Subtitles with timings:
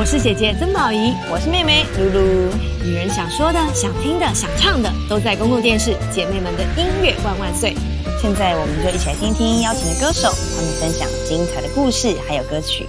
[0.00, 2.20] 我是姐姐曾宝仪，我是妹妹露露。
[2.82, 5.94] 女人想说的、想听的、想唱的，都在公共电视。
[6.10, 7.74] 姐妹们的音乐万万岁！
[8.18, 12.88] 现在我们就一起来听听邀请的歌手，他们分享精彩的故事还有歌曲。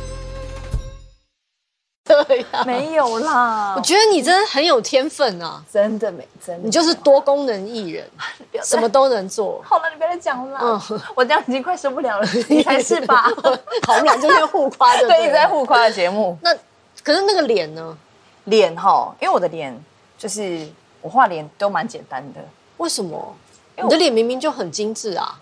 [2.07, 8.09] 对呀，没有啦，我觉得你真的很有天分啊，真的没真的，你就是多功能艺人，
[8.63, 9.61] 什么都能做。
[9.65, 10.59] 好了，你不要再讲了，
[10.89, 13.23] 嗯，我这样已经快受不了了，你才是吧？
[13.85, 16.38] 好，我们俩就在互夸的，对，一直在互夸的节目。
[16.41, 16.55] 那
[17.03, 17.97] 可是那个脸呢？
[18.45, 19.77] 脸哈，因为我的脸
[20.17, 20.67] 就是
[21.01, 22.39] 我画脸都蛮简单的，
[22.77, 23.35] 为什么？
[23.81, 25.39] 你的脸明明就很精致啊，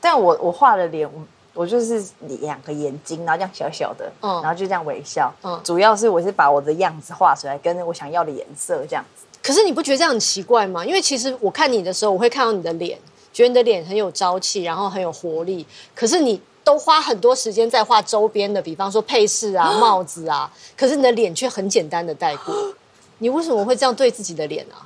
[0.00, 1.10] 但我我画的脸。
[1.54, 2.06] 我就是
[2.40, 9.24] 两个眼睛，然后这样小小的，嗯，然后就这样微笑，嗯，主要是我是把我的样子画出来，跟我想要的颜色这样子。
[9.42, 10.86] 可是你不觉得这样很奇怪吗？
[10.86, 12.96] 因为其实我看你的时候，我会看到你的脸，
[13.32, 15.66] 觉得你的脸很有朝气，然后很有活力。
[15.96, 22.54] 可是你都花很多时间在画周边的，比方说配饰啊、帽子啊，可是你的脸却很简单的带过。
[23.20, 24.84] 你为什么会这样对自己的脸啊？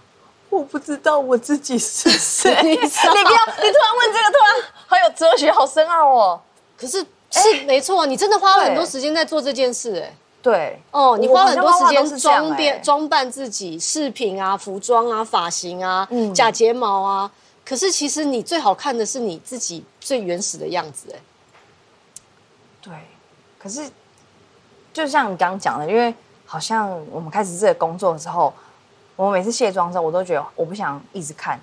[0.49, 2.55] 我不知道我自己是谁。
[2.63, 6.41] 你不要， 你突然问这个，突然好有哲学，好深奥哦。
[6.79, 17.29] 可是是没错，你真的花了很多时间在做这件事，哎，对，哦，你花了很多时间装变装扮自己，饰品啊、服装啊、发型啊、假睫毛啊。
[17.65, 21.19] 可是其实你最好看的是你自己最原始的样子，哎，
[22.83, 22.93] 对。
[23.59, 23.91] 可是
[24.93, 28.53] 就像你刚刚讲的，因为好像我们开始这个工作的时候，
[29.17, 31.59] 我每次卸妆之后，我都觉得我不想一直看，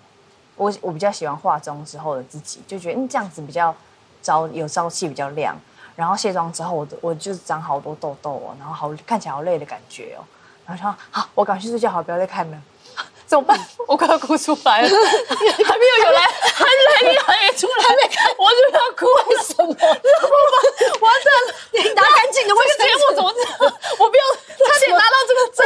[0.55, 3.75] 我我比较喜欢化妆之后的自己，就觉得嗯这样子比较。
[4.21, 5.55] 朝有朝气比较亮，
[5.95, 10.19] 然后卸妆之后，我我就长好多痘痘哦，然后好看起来好累的感觉哦，
[10.65, 12.61] 然后说好，我赶快去睡觉，好，不要再看了，
[13.29, 13.53] 怎么办？
[13.85, 16.71] 我快要哭出来了， 还没有有来，还来，
[17.21, 19.69] 还没出来，还没看，我就要哭，为什么？
[19.69, 19.77] 完
[21.23, 23.31] 蛋了，你拿干净的卫生纸，怎么
[23.99, 24.23] 我不要，
[24.67, 25.63] 差点拿到这个这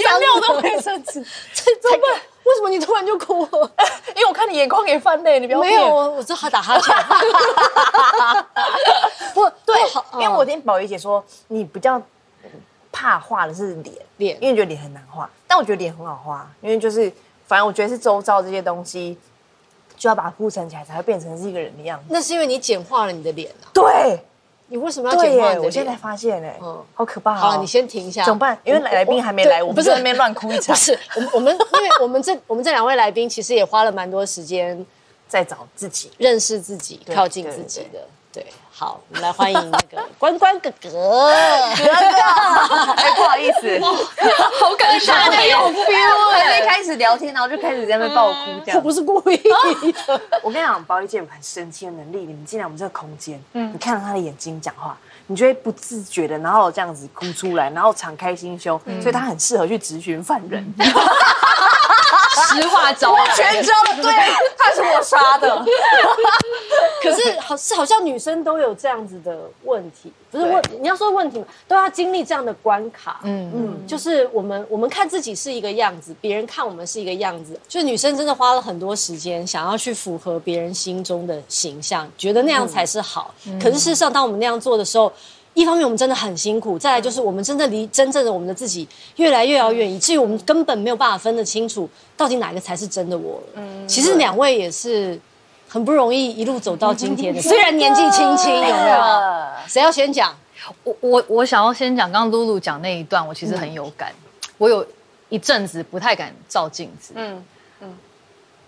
[0.00, 2.18] 颜料的卫生纸，这怎么办？
[2.44, 3.70] 为什么你突然就哭了？
[4.16, 6.96] 因为我看你眼眶也泛泪，你不要没有，我只好打哈欠。
[9.34, 9.78] 不对，
[10.14, 12.00] 因为我听宝仪姐说，你比较
[12.92, 15.28] 怕画的是脸，脸，因为觉得脸很难画。
[15.48, 17.10] 但我觉得脸很好画，因为就是
[17.46, 19.18] 反正我觉得是周遭这些东西，
[19.96, 22.04] 就要把它铺陈起来，才会变成是一个人的样子。
[22.10, 23.66] 那是因为你简化了你的脸啊。
[23.72, 24.20] 对。
[24.68, 25.52] 你为什么要简化？
[25.60, 27.34] 我现在发现哎，嗯，好可怕。
[27.34, 28.24] 好，你先停一下。
[28.24, 28.58] 怎么办？
[28.64, 30.74] 因为来宾还没来，我不是在那边乱哭一场。
[30.74, 34.86] 不是，我们我们因为我们这我们这两位来宾其实也花了蛮多时间
[35.28, 38.00] 在找自己、认识自己、靠近自己的。
[38.32, 43.78] 对，好，我们来欢迎那个 关关哥哥，哥哥，哎，不好意思，
[44.58, 50.20] 好感伤，很有 feel 哎，一开始聊天，然后就开始在那边爆哭，这样，我不是故意的。
[50.42, 54.96] 我跟你讲，包一件很神奇的能力，你们进来我们这个空间，嗯，你看到他的眼睛讲话。
[55.28, 60.74] 你就会不自觉的，然后这样子哭出来，然后敞开心胸，所以他很适合去咨询犯人。
[62.32, 64.12] 实话招全招，对，
[64.56, 65.64] 他是我杀的。
[67.02, 73.20] 可是好是好像女生都有这样子的问题，不是问你要说问题嘛都要经历这样的关卡。
[73.24, 77.58] 嗯嗯，就是我们我们看自己是一个样子，别人看我们是一个样子。
[77.68, 83.34] 就是女生真的花了很多时间，想要去符合别人心中的形象，觉得那样才是好。
[83.60, 85.12] 可是事实上，当我们那样做的时候，
[85.54, 93.46] 一方面我们真的很辛苦，再来就是我们真的离真正的我们的自己越来越遥远，以至于我们根本没有办法分得清楚到底哪个才是真的我了。
[93.56, 95.20] 嗯，其实两位也是
[95.68, 98.96] 很不容易一路走到今天的， 虽然年纪轻轻，有没有？
[99.68, 100.34] 谁要先讲？
[100.84, 104.12] 我我我想要先讲，刚刚露露讲那一段，我其实很有感。
[104.58, 104.86] 我有
[105.28, 107.12] 一阵子不太敢照镜子。
[107.16, 107.44] 嗯。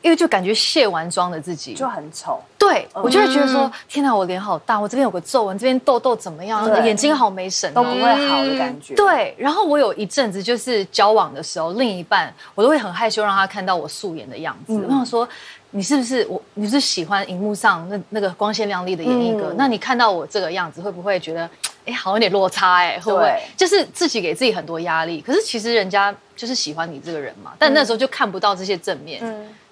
[0.04, 6.62] 因为就感觉卸完妆的自己就很丑，对我就会觉得说，天哪，我脸好大，我这边有个皱纹，这边痘痘怎么样？
[6.84, 8.94] 眼睛好没神，都不会好的感觉。
[8.94, 14.74] 对，然后我有一阵子就是交往的时候，另一半我都会很害羞让他看到我素颜的样子。
[14.74, 15.26] 我想说，
[15.70, 16.38] 你是不是我？
[16.52, 19.54] 你是喜欢荧幕上那那个光鲜亮丽的演艺哥？
[19.56, 21.48] 那你看到我这个样子，会不会觉得？
[21.86, 25.20] 哎，好有点落差哎，会不会就是自己给自己很多压力？
[25.20, 29.22] 可是其实人家就是喜欢你这个人嘛，但那时候就看不到这些正面，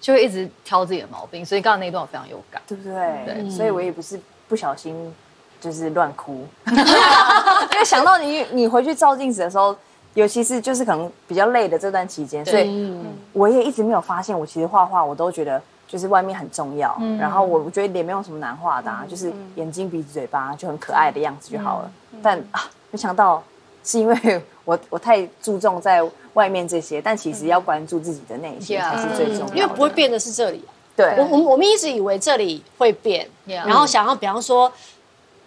[0.00, 1.44] 就会一直挑自己的毛病。
[1.44, 2.94] 所以刚刚那一段我非常有感，对不对？
[3.24, 5.14] 对，所以我也不是不小心
[5.60, 9.76] 就是乱哭， 因为想到你你回去照镜子的时候，
[10.14, 12.96] 尤其是就是可能比较累的这段期间，所以
[13.32, 15.60] 我也一直没有发现，我其实画画我都觉得。
[15.88, 21.92] 就是外面很重要，然后我我觉得脸没有什么难画的，就是眼睛、鼻子、嘴巴就很可爱的样子就好了。
[22.22, 23.42] 但啊，没想到
[23.84, 29.54] 是因为我我太注重在外面这些，但其实要关注自己的内心才是最重要。
[29.54, 30.64] 因为不会变的是这里。
[30.96, 34.72] 对，我我我们一直以为这里会变，然后想要比方说。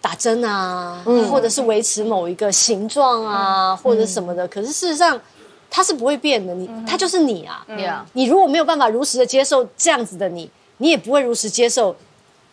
[0.06, 4.48] 打针啊，或者是维持某一个形状啊，或者什么的。
[4.48, 5.20] 可是事实上，
[5.68, 7.66] 它是不会变的，你它就是你啊。
[8.14, 10.48] 你如果没有办法如实的接受这样子的你，
[10.78, 11.96] 你也不会如实接受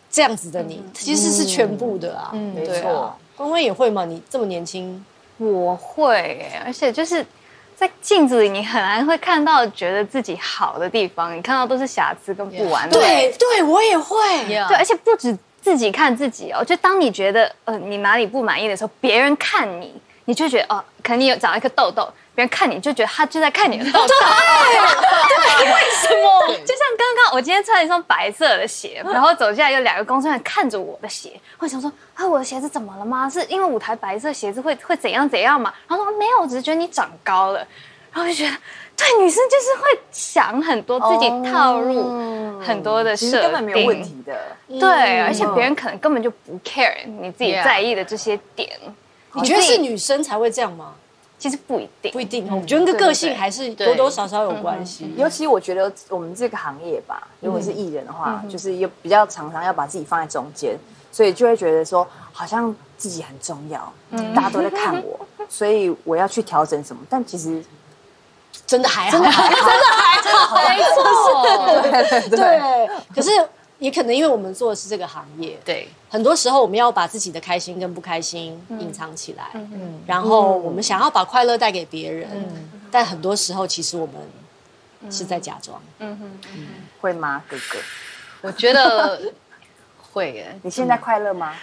[0.09, 2.31] 这样子的你，其实是全部的啊。
[2.33, 4.03] 嗯没错，关关也会吗？
[4.03, 5.05] 你这么年轻，
[5.37, 7.23] 我会，而且就是
[7.75, 12.93] 在镜子里，你很难会看到觉得自己好的地方，你看到都是瑕疵跟不完美。
[12.93, 14.17] 对对，我也会。
[14.47, 19.95] 对，而且不止自己看自己哦，就当你觉得呃你哪里不满意的时候，别人看你，
[20.25, 24.07] 你就觉得哦，可能你有长了一颗痘痘，别人看你就觉得他就在看你的痘 痘。
[24.07, 26.47] 对，为什么？
[26.65, 33.29] 就像刚刚我今天穿了一双白色的鞋，然后走下来有两个工作人员看着我的鞋，我想说啊，我的鞋子怎么了吗？
[33.29, 35.73] 是因为舞台白色鞋子会会怎样怎样嘛？
[35.87, 37.65] 然后说没有，我只是觉得你长高了。
[38.11, 38.51] 然后就觉得，
[38.95, 44.39] 对，女生就是会想很多，自己套入很多的其设定，实根本没有问题的。
[44.67, 48.69] 对，而且别人可能根本就不 care 你自己在意的这些点。
[49.33, 50.93] 你觉得是女生才会这样吗？
[51.39, 55.13] 其实不一定，不一定哦，我觉得跟个性还是多多少少有关系。
[55.17, 60.77] 尤其我觉得我们这个行业吧，如果是艺人的话，就是又比较常常要把自己放在中间，
[61.11, 63.93] 所以就会觉得说好像自己很重要，
[64.33, 65.19] 大家都在看我，
[65.49, 67.01] 所以我要去调整什么。
[67.09, 67.61] 但其实
[68.73, 69.45] 真的还好，真的还
[70.31, 70.57] 好。
[70.67, 72.89] 没错，对。
[73.13, 73.29] 可是
[73.77, 82.27] 也可能因为我们做的是这个行业，对，很多时候我们要把自己的开心跟不开心隐藏起来，嗯然后我们想要把快乐带给别人，
[82.89, 85.79] 但很多时候其实我们是在假装。
[85.99, 86.65] 嗯哼
[86.99, 87.77] 会吗，哥哥？
[88.41, 89.31] 我觉得
[90.13, 90.57] 会耶。
[90.63, 91.53] 你现在快乐吗？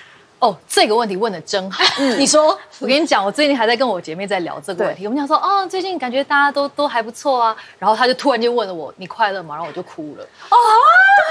[0.40, 1.84] 哦，这个问题问的真好。
[2.19, 5.06] 你说我跟你讲，我最近还在跟我姐妹在聊这个问题。
[5.06, 7.56] 我们讲说，哦，最近感觉大家都都还不错啊。
[7.78, 9.54] 然后她就突然间问了我，你快乐吗？
[9.54, 10.25] 然后我就哭了。
[10.25, 10.56] 哦，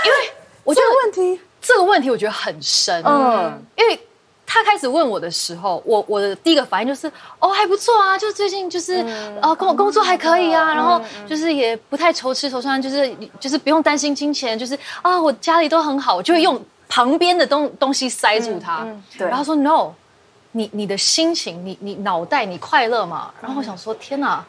[0.06, 0.18] 因为
[0.64, 3.04] 我觉得问题，这个问题我觉得很深。
[3.04, 4.00] 嗯嗯，因为
[4.46, 9.04] 她开始问我的时候，我我的第一个反应就是，哦，还不错啊，就最近就是
[9.42, 18.86] 呃工工作还可以啊，然后就是也不太愁吃愁穿，就是就是不用担心金钱，就是啊我家里都很好，我就会用旁边的东东西塞住他，
[19.18, 19.92] 对然后说 no。
[20.54, 23.32] 你你的心情，你你脑袋，你快乐吗？
[23.40, 24.44] 然后我想说，天哪，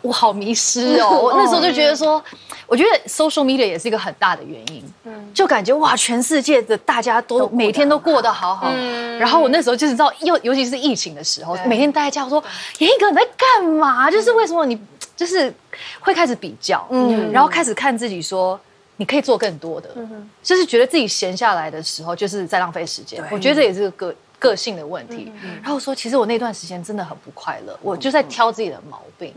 [0.00, 1.10] 我好迷失哦！
[1.10, 2.20] 我那时候就觉得说，
[2.66, 4.84] 我觉得 social media 也是一个很大的原因，
[5.32, 8.68] 就感觉哇，全世界的大家都每天都过得好好。
[9.16, 12.42] 然后我那时候就是知道，尤尤其是疫情的时候，每天待在家，我说
[12.78, 14.10] 严一哥你在干嘛？
[14.10, 14.76] 就是为什么你
[15.14, 15.54] 就是
[16.00, 18.60] 会开始比较，嗯然后开始看自己说。
[18.96, 19.88] 你可以做更多的，
[20.42, 23.24] 就是觉得自己闲下来的时候，就是在浪费时间。
[23.30, 25.32] 我觉得这也是个个个性的问题。
[25.62, 29.34] 然后我说，其实我那段时间真的很不快乐，我就在挑自己的毛病。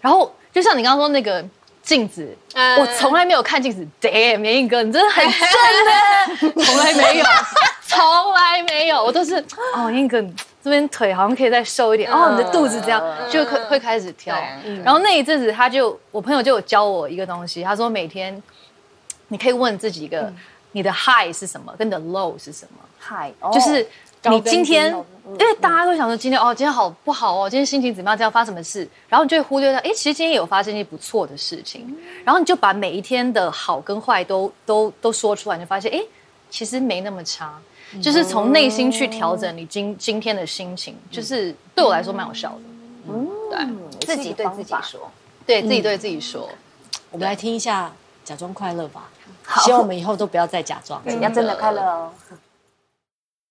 [0.00, 1.44] 然后就像你刚刚说那个
[1.82, 2.36] 镜子，
[2.78, 3.86] 我从来没有看镜子。
[4.00, 7.24] Damn，绵影哥，你真的很正的， 从来没有，
[7.86, 9.36] 从来没有，我都是
[9.74, 10.24] 哦，英哥。
[10.62, 13.00] 这边腿好像可以再瘦一点，哦，你的肚子这样
[13.30, 14.36] 就会会开始挑。
[14.82, 18.42] 然后那一阵子，他就我朋友就有教我一个东西，他说每天
[19.28, 20.32] 你可以问自己一个，
[20.72, 23.86] 你的 high 是什么，跟你的 low 是什么，？high，就是
[24.30, 24.92] 你今天
[25.38, 36.00] 因为大家都想说今天哦，今天好不好哦，今天心情怎么样，这样发什么事，然后你就会忽略到，哎，其实今天有发生一些不错的事情，然后你就把每一天的好跟坏都都都说出来，你就发现，哎，
[36.50, 37.58] 其实没那么差。
[38.02, 42.60] 就是从内心去调整你今今天的心情，就是对我来说蛮有效的。
[43.08, 43.28] 嗯。
[43.48, 44.06] 对。
[44.06, 45.08] 自己对自己说，
[45.46, 46.48] 对自己对自己说，
[47.12, 47.92] 我们来听一下
[48.26, 49.08] 假装快乐吧。
[49.64, 51.00] 希望我们以后都不要再假装。
[51.20, 52.10] 要真的快乐哦。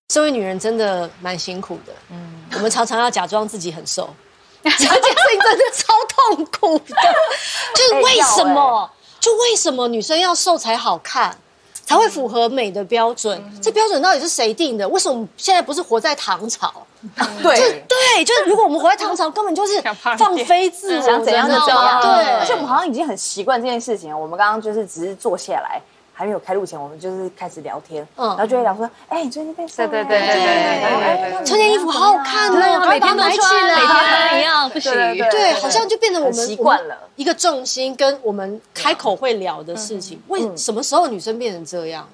[0.10, 4.08] 身为女人真的蛮辛苦的，嗯，我们常常要假装自己很瘦，
[4.62, 4.94] 这件事
[5.32, 5.94] 情真的超
[6.36, 6.96] 痛苦的。
[7.76, 8.90] 就是为什么？
[9.20, 11.36] 就为什么女生要瘦才好看，
[11.86, 13.60] 才会符合美的标准？
[13.62, 14.88] 这标准到底是谁定的？
[14.90, 16.86] 为什么现在不是活在唐朝？
[17.42, 19.82] 对，对，就是如果我们活在唐朝，根本就是
[20.18, 22.02] 放飞自我，想怎样就怎样。
[22.02, 24.18] 对，而且我们好像已经很习惯这件事情了。
[24.18, 25.82] 我们刚刚就是只是坐下来。
[26.18, 40.18] 还没有开录前，我们就是开始聊天，嗯，然后就会聊说，哎，你最近变瘦了，对对对对对对，穿件衣服好好看哦，每天都穿，每天都一样，不行，对，好像就变成我们习惯了一个重心，跟我们开口会聊的事情。
[40.30, 42.08] 为什么时候女生变成这样？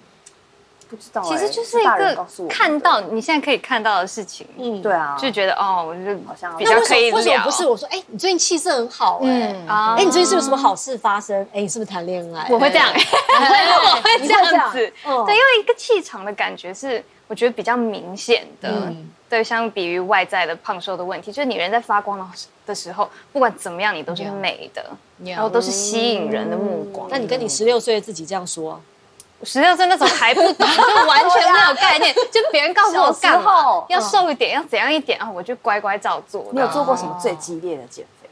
[0.92, 7.16] 不知道，其实就是一个看到你现在可以看到的事情，嗯，对啊，就觉得哦，我就好像比较可以聊。
[7.16, 11.42] 为什么不是我说，哎，你最近气色很好，哎，哎，你最近是有什么好事发生？
[11.54, 12.46] 哎，你是不是谈恋爱？
[12.52, 14.70] 我会这样， 我会这样。
[14.74, 18.94] 子，对，因为一个气场的感觉是我觉得比较明显的，
[19.30, 22.26] 对，相比于外在的胖瘦的问题，就是你人在发光的
[22.66, 24.86] 的时候，不管怎么样，你都是美的，
[25.24, 27.08] 然后都是吸引人的目光。
[27.10, 28.78] 那你跟你十六岁的自己这样说？
[29.44, 36.48] 十六岁那时候还不懂，就完全没有概念， 就别人告诉我干嘛要瘦一点，要怎样一点，然后我就乖乖照做。
[36.52, 38.30] 你有做过什么最激烈的减肥？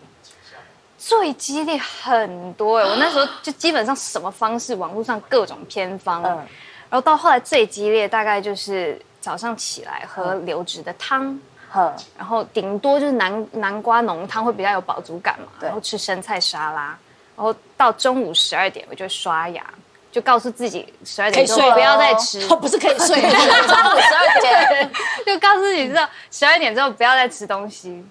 [0.97, 6.45] 最激烈很多哎、我那时候就基本上什么方式，网络上各种偏方，嗯。
[6.89, 11.39] 然后到后来最激烈大概就是早上起来喝流质的汤，
[11.71, 16.97] 呵，然后顶多就是南南瓜浓汤会比较有饱足感嘛，然后吃生菜沙拉，
[17.35, 19.63] 然后到中午十二点我就刷牙，
[20.11, 24.91] 就告诉自己十二点之后不要再吃，哦，不是可以睡，中 午十二点，
[25.25, 28.03] 就告诉自己知道十二点之后不要再吃东西，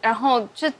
[0.00, 0.70] 然后就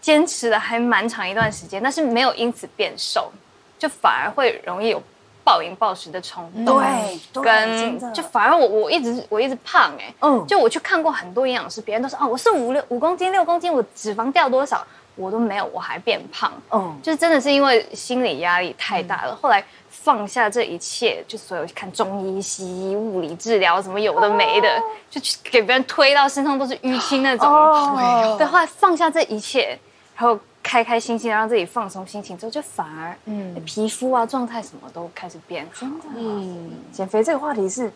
[0.00, 3.30] 坚持了还蛮长一段时间，但是没有因此变瘦，
[3.78, 5.02] 就反而会容易有
[5.42, 6.78] 暴饮暴食的冲动。
[6.78, 10.42] 对跟就反而我我一直我一直胖哎、嗯。
[10.46, 16.50] 就我去看过很多营养师，别人都说哦我是五六五公斤六公斤，我脂肪掉多少，我都没有，我还变胖。
[16.70, 19.62] 嗯，就是真的是因为心理压力太大了，后来
[20.02, 24.68] 放下这一切，就所有看中医、西医、物理治疗什么有的没的，
[25.08, 27.46] 就去给别人推到身上都是淤青那种。
[27.48, 28.34] 哦。
[28.36, 29.78] 对，后来放下这一切，
[30.16, 33.54] 然后开开心心的让自己放松心情之后，就反而嗯。
[33.64, 35.80] 皮肤啊状态什么都开始变好。
[35.80, 37.90] 真的，嗯，减肥这个话题是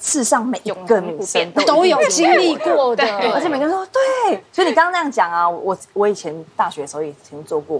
[0.00, 7.78] 世上每一个女生都都有经历过的，而且每个人说对，所以你刚刚那样讲啊，我我以前大学的时候也曾经做过，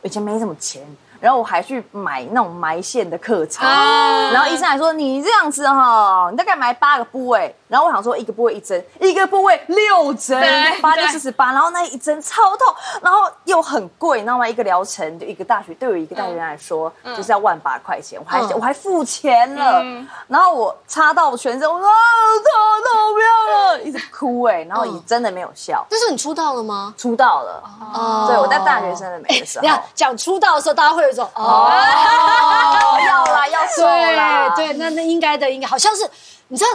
[0.00, 0.82] 我以前没什么钱，
[1.20, 4.30] 然后我还去买那种埋线的课程，啊。
[4.32, 10.38] 然后医生还说你这样子哈，你大概埋八个部位，然后我想说一个部位一针，一个部位六针，
[10.82, 14.46] 八六四十八，然后那一针超痛，然后又很贵，你知道吗？
[14.46, 18.50] 一个疗程就一个大学，对我一个大学生来说、就是要万把块钱，我还、嗯。
[18.56, 19.80] 我还付钱了，
[20.26, 21.94] 然后我插到我全身，我说啊
[22.42, 22.52] 痛
[22.84, 23.28] 痛不要
[23.72, 25.86] 了，一直哭哎、然后也真的没有效。
[25.88, 26.92] 那时候你出道了吗？
[26.98, 27.62] 出道了，
[27.94, 28.26] 哦。
[28.28, 32.98] 对我在大学生的美的时候，你看讲出道的时候，大家会有一种哦，哦。
[33.06, 35.66] 要啦要瘦啦，对对，那那应该的，应该。
[35.66, 36.08] 好像是
[36.48, 36.70] 你知道，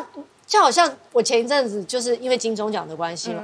[0.47, 3.43] 就好像我前一阵子就是因为金钟奖的关系嘛，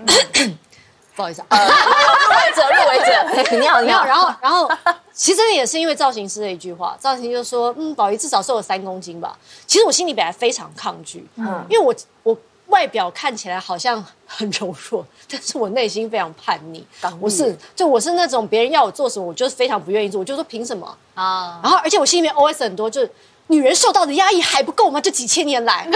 [1.15, 4.69] 不好意思啊，入围者入围者，你好你，好，然后 然后
[5.13, 9.37] 其实也是因为造型师的一句话，造型就说，嗯，宝仪至少瘦了三公斤吧。
[9.67, 11.93] 其实我心里本来非常抗拒，嗯，因为我
[12.23, 16.87] 我外表看起来好像很柔弱，但是我内心非常叛逆。
[17.19, 20.97] 我是就我是那种别人要我做什么，我就是非常不愿意做，我就说凭什么？
[21.13, 23.11] 啊，然后而且我心里面 OS 很多，就是
[23.51, 24.99] 女人受到的压抑还不够吗？
[25.01, 25.85] 这几千年来。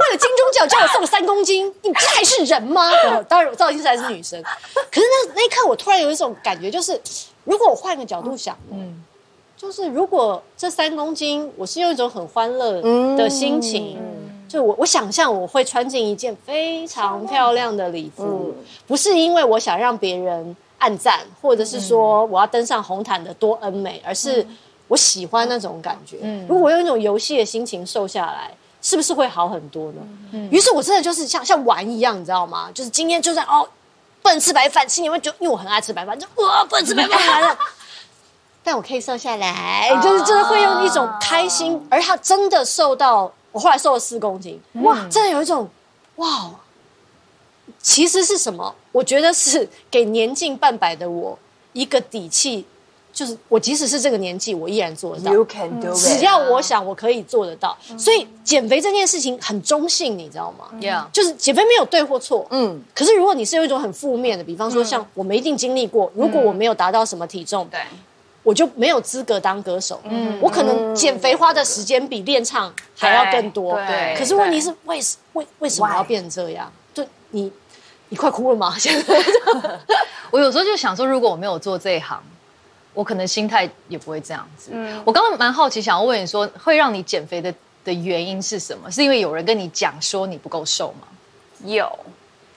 [0.00, 2.90] 为了金钟奖叫我瘦三公斤，你这还是人吗？
[3.28, 6.98] 当然，我造型师还是女生，可是那那一刻，我突然有一种感觉，就是
[7.44, 9.02] 如果我换个角度想，嗯，
[9.56, 12.80] 就是如果这三公斤，我是用一种很欢乐
[13.16, 13.98] 的心情，
[14.48, 18.54] 就我我想象我会穿进一件非常漂亮的礼服，
[18.86, 24.44] 不是因为我想让别人暗赞，或者是说我要登上红毯的多恩美，而是
[24.90, 26.18] 我喜欢那种感觉。
[26.46, 28.50] 如果我用一种游戏的心情瘦下来。
[28.82, 30.00] 是不是会好很多呢？
[30.32, 32.70] 嗯于是我真的就是像像玩一样，你知道吗？
[32.72, 33.68] 就是今天就算哦，
[34.22, 37.58] 不能吃白饭，吃你会就因为我很爱吃白饭，就哇不能吃白饭来了。
[38.64, 45.68] 但我可以瘦下来，就是真的会用一种开心，而他真的瘦到我后来瘦了四公斤，哇，真的有一种
[46.16, 46.50] 哇，
[47.82, 48.74] 其实是什么？
[48.92, 51.38] 我觉得是给年近半百的我
[51.74, 52.64] 一个底气，
[53.12, 55.32] 就是我即使是这个年纪，我依然做得到。
[55.32, 57.76] ，You can do it，只要我想，我可以做得到。
[57.98, 67.80] 所以减肥这件事情很中性，你知道吗？Yeah，就是减肥没有对或错，嗯，可是如果你是有一种很负面的，比方说像我们一定经历过，如果我没有达到什么体重，对，
[68.42, 70.00] 我就没有资格当歌手。
[70.04, 73.74] 嗯，我可能减肥花的时间比练唱还要更多。
[73.86, 75.92] 对可是问题是为什为为什么？
[75.94, 76.72] 要变成这样？
[76.94, 77.52] 就你
[78.08, 78.74] 你快哭了吗？
[78.78, 79.22] 现 在
[80.30, 82.22] 我有时候就想说，如果我没有做这一行，
[82.94, 84.72] 我可能心态也不会这样子。
[85.04, 87.52] 我刚刚蛮好奇，想要问你说，会让你减肥的
[87.84, 88.90] 的原因是什么？
[88.90, 91.08] 是因为有人跟你讲说你不够瘦吗？
[91.64, 91.90] 有。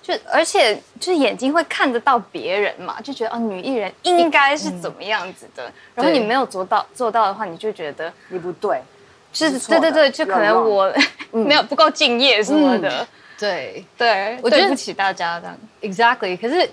[0.01, 5.71] 就而且就是眼睛会看得到别人嘛，就觉得哦，女艺人应该是怎么样子的。
[5.95, 8.81] 然后你没有做到做到的话，你就觉得你不对，
[9.31, 10.93] 就是对对对，就可能我
[11.31, 13.07] 没有不够敬业什么的。
[13.39, 15.57] 对对，我觉得对不起大家这样。
[15.81, 16.37] ，exactly。
[16.37, 16.69] 可是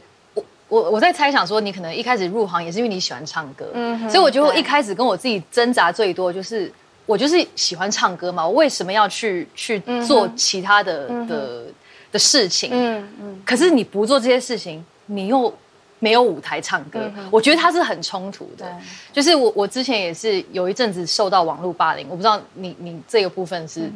[0.70, 3.66] 我我我在猜想说，你可能一开始入行也是因为你喜欢唱歌，
[4.08, 6.72] 所以我觉得我一开始跟我自己挣扎最多就是。
[7.06, 11.64] 我就是喜欢唱歌嘛，我为什么要去去做其他的、的
[12.12, 12.70] 的事情？
[12.72, 15.52] 嗯嗯，可是你不做这些事情，你又
[15.98, 18.64] 没有舞台唱歌，我觉得它是很冲突的。
[19.12, 23.90] 就是我我之前也是有一阵子受到网络霸凌，我不知道你你这个部分是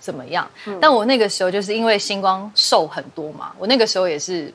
[0.00, 4.52] 怎么样，但我那个时候就是因为星光瘦很多嘛，我那个时候也是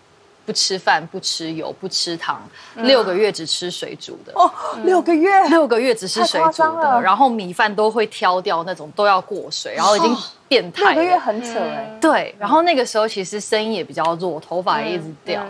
[0.48, 2.42] 不吃饭、不吃油、不吃糖，
[2.76, 4.32] 六个月只吃水煮的。
[4.34, 4.50] 哦，
[4.86, 10.92] 六个月，六个月只吃水煮的，然后米饭都会挑掉那种，都要过水，然后已经变态了。
[10.94, 11.98] 六个月很扯哎。
[12.00, 15.46] 对，然后那个时候其实声音也比较弱，头发也一直掉。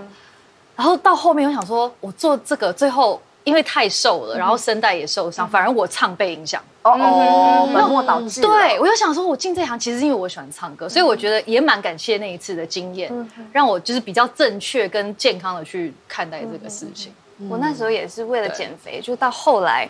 [0.75, 6.61] 然后到后面我想说，我做这个最后因为太瘦了，然后声带也受伤，反而我唱被影响。
[6.81, 8.47] 哦哦，本末倒置了。
[8.47, 13.09] 对，我就想说，我进这行其实是因为我喜欢唱歌，所以我觉得也蛮感谢那一次的经验，
[13.53, 17.13] 让我就是比较正确跟健康的去看待这个事情。
[17.49, 19.87] 我那时候也是为了减肥，就到后来，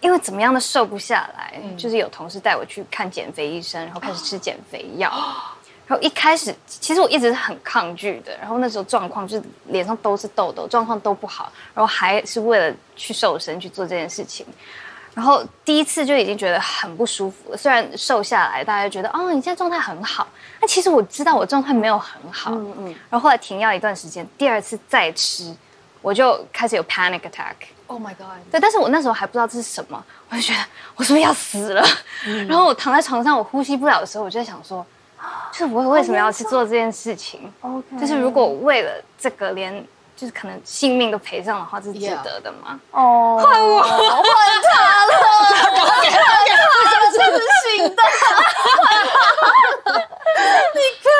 [0.00, 5.12] 因为怎么样都瘦不下来，就是有同事带我去看减肥医生，然后开始吃减肥药。
[5.88, 8.36] 然后一开始，其实我一直是很抗拒的。
[8.38, 11.50] 然后那时候状况就是脸上都是痘痘，状况都不好。
[11.74, 14.46] 然后还是为了去瘦身去做这件事情。
[15.14, 17.56] 然后第一次就已经觉得很不舒服了。
[17.56, 20.28] 虽然瘦下来，大家觉得哦，你现在状态很好。
[20.60, 22.52] 那其实我知道我状态没有很好。
[22.52, 22.84] 嗯嗯。
[23.10, 25.56] 然后后来停药一段时间，第二次再吃，
[26.02, 27.54] 我就开始有 panic attack。
[27.88, 28.26] Oh my god！
[28.50, 30.60] 对，但是我那时候还不知道这是什么，我就觉得
[30.94, 31.82] 我是不是要死了？
[32.46, 34.84] 然后我躺在床上，我呼吸不了的时候，我就在想说，
[35.52, 39.84] 就是我为什么要去做这件事情？OK，就是如果我为了这个连
[40.16, 42.78] 就是可能性命都赔上的话，这是值得的吗？
[42.90, 43.92] 哦，换我，换
[44.62, 45.12] 他了，
[46.90, 47.40] 他真是
[47.76, 48.02] 行的。
[50.74, 51.10] 你看，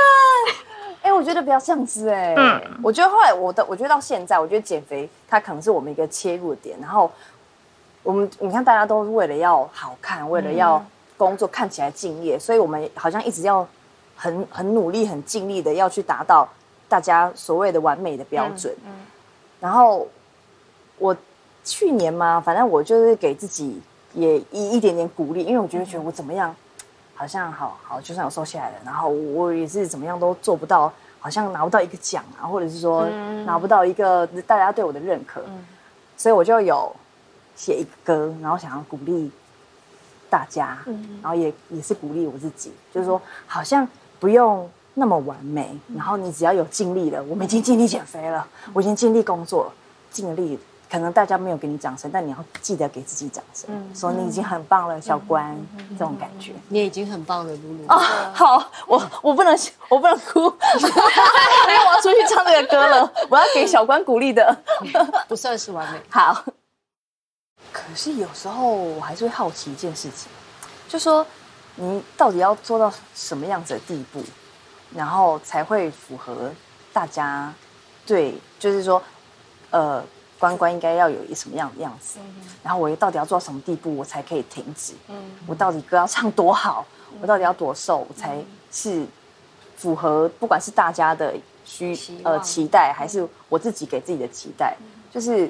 [1.02, 2.35] 哎，我觉得不要这样子哎。
[2.37, 6.76] 嗯，我觉得后来我的，我觉得到现在，我觉得减肥它可能是我们一个切入点。
[6.81, 7.11] 然后
[8.02, 10.85] 我们你看，大家都是为了要好看，为了要
[11.17, 13.67] 工作看起来敬业，所以我们好像一直要
[14.18, 16.46] 很很努力、很尽力的要去达到
[16.88, 18.75] 大家所谓的完美的标准。
[19.60, 20.06] 然后
[20.98, 21.16] 我
[21.64, 23.80] 去年嘛，反正我就是给自己
[24.14, 26.54] 也一一点点鼓励，因为我觉得觉得我怎么样，
[27.14, 33.06] 好像好好，就算我瘦下来了，然后我也是怎么样都做不到，好像拿不到一个奖啊，或者是说
[33.44, 35.42] 拿不到一个大家对我的认可，
[36.16, 36.94] 所以我就有
[37.54, 39.30] 写一个歌，然后想要鼓励
[40.30, 40.78] 大家，
[41.22, 43.87] 然后也也是鼓励我自己，就是说好像
[44.18, 49.72] 不用那么完美，然后你只要有尽力了，我们已经尽力减肥了，我已经尽力工作了，
[50.10, 50.58] 尽力。
[50.90, 55.54] 可能大家没有给你掌声，但你要记得给自己掌声，说你已经很棒了，小关，
[55.90, 56.54] 这种感觉。
[56.69, 57.86] 你已经很棒了，露露。
[57.88, 59.54] 啊，好，我我不能
[59.90, 60.40] 我不能哭，
[60.80, 64.56] 因为我要出去唱这个歌了，我要给小关鼓励的。
[65.28, 66.00] 不算是完美。
[66.08, 66.43] 好，
[67.71, 70.30] 可是有时候我还是会好奇一件事情，
[70.88, 71.26] 就说
[71.80, 74.21] 你到底要做到什么样子的地步，
[74.95, 76.52] 然后才会符合
[76.93, 77.52] 大家
[78.04, 79.00] 对，就是说，
[79.71, 80.02] 呃，
[80.41, 82.19] 关关应该要有一什么样的样子，
[82.64, 84.95] 然后我到底要做到什么地步，我才可以停止？
[85.47, 86.84] 我到底歌要唱多好，
[87.21, 88.36] 我到底要多瘦，我才
[88.73, 89.06] 是
[89.76, 91.32] 符合不管是大家的
[91.64, 94.76] 需呃期待，还是我自己给自己的期待，
[95.12, 95.49] 就是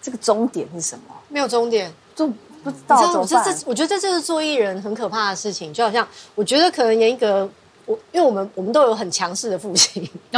[0.00, 1.04] 这个终点是什么？
[1.28, 2.30] 没有终点，就
[2.62, 3.56] 不知你道知道这怎么办。
[3.58, 7.48] 这，我觉得这就是做艺人很可怕的事情，就好像我觉得可能严一格，
[7.86, 10.08] 我因为我们我们都有很强势的父亲，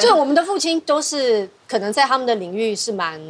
[0.00, 3.20] 就我们的父亲都是可能在他们的领域是蛮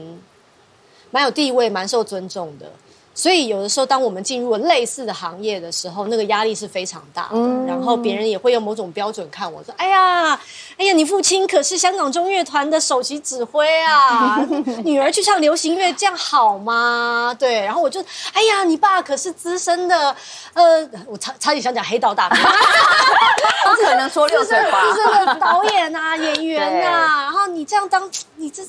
[1.11, 2.71] 蛮有地位、蛮受尊重的。
[3.18, 7.38] 所以有的时候，当我们进入了类似的行业的时候，那个压力是非常大的。
[7.66, 10.38] 然后别人也会用某种标准看我说：“哎呀，
[10.76, 14.38] 哎呀，你父亲可是香港中乐团的首席指挥啊，
[14.85, 20.14] 女儿去唱流行乐，这样好吗？”对，然后我就：“哎呀，你爸可是资深的，
[20.52, 22.37] 呃，我差差点想讲黑道大哥，
[23.64, 24.83] 不可能说六岁吧？
[24.92, 27.26] 资深的导演啊、演员啊，
[27.57, 28.62] 你这样当， 你这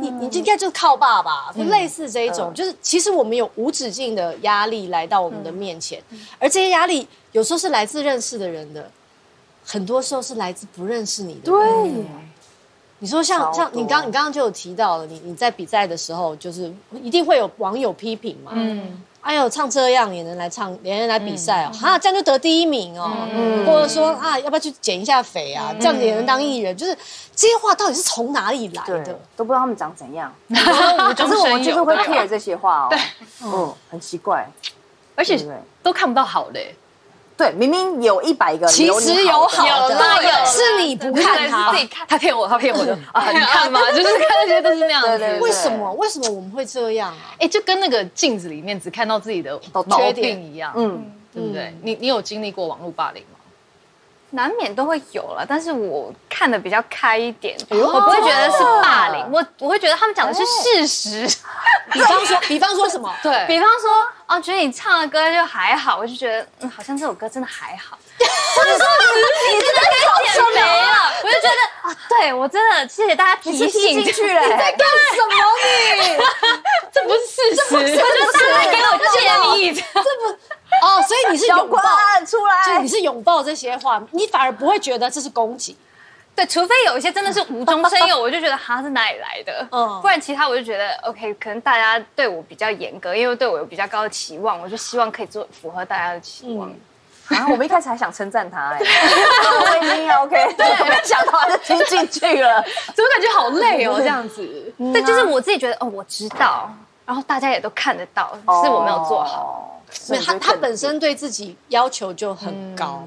[0.00, 6.02] 你你应该就是靠爸爸，就类似这一种，就是其实我们有无止境的压力来到我们的面前，
[6.38, 8.90] 而这些压力有时候是来自认识的人的，
[9.64, 11.92] 很多时候是来自不认识你的人。
[11.92, 12.04] 对，
[12.98, 16.72] 你说像像你刚你刚刚就有提到了，你你在比赛的时候，就是
[17.02, 23.10] 一定会有网友批评嘛，嗯，哎呦唱这样也能来唱，也能来比赛哦，哈、这样就得第一名哦，
[23.66, 26.96] 或者说啊要不要去减一下肥啊，这样也能当艺人，就是
[27.36, 30.34] 这些话到底是从哪里来的？，都不知道他们长怎样。
[30.48, 32.98] 可 可是我们就是会 care 这些话哦，对。
[33.42, 34.48] 嗯，很奇怪。
[35.16, 35.38] 而且
[35.82, 36.74] 都看不到好的欸。
[37.40, 41.78] 对，明明有一百个，其实有好的，有啦有是你不看他自。
[41.78, 43.32] 己看，他骗我，他骗我的 啊！
[43.32, 45.38] 你看嘛， 就是看那些都是那样子。
[45.40, 45.90] 为什么？
[45.94, 47.34] 为什么我们会这样啊？
[47.38, 51.74] 哎，就跟那个镜子里面只看到自己的缺点病一样，嗯，对不对？
[51.82, 53.38] 你你有经历过网络霸凌吗？
[54.30, 61.38] 难免都会有了，但是我看的比较开一点，我不会觉得是霸凌，我我会觉得他们讲的是事实。
[61.92, 63.12] 比方说， 比方说什么？
[63.22, 63.90] 对比方说，
[64.26, 67.98] 哦，觉得你唱的歌就还好，我就觉得，嗯，好像这首歌真的还好。
[68.54, 69.90] 或者说你真的该
[70.24, 74.78] 减肥了，我就觉得啊，对对我真的谢谢大家提醒进去了， 干
[75.14, 76.18] 什么你？
[76.92, 79.82] 这不是事实，这就是大家给我建议的。
[80.80, 81.78] 哦，所以你是 拥抱，
[82.26, 85.76] 出就来你是拥抱这些话，你反而不会觉得这是攻击。
[86.34, 96.70] 对，除非有一些真的是无中生有， 我就觉得他是哪里来的，嗯不然其他我就觉得 OK，可能大家对我比较严格，因为对我有比较高的期望，我就希望可以做符合大家的期望。
[97.30, 97.46] 啊！
[97.48, 102.60] 我们一开始还想称赞他，哎， 我已经 OK，没想到他就听进去了。
[102.92, 103.94] 怎么感觉好累哦？
[103.98, 106.68] 这样子，对，就是我自己觉得哦，我知道，
[107.06, 108.32] 然后大家也都看得到，
[108.64, 109.69] 是我没有做好。
[110.08, 113.04] 没有他，他本身对自己要求就很高，